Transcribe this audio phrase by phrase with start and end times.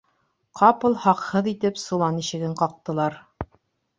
[0.59, 3.21] Ҡапыл һаҡһыҙ итеп солан ишеген ҡаҡтылар.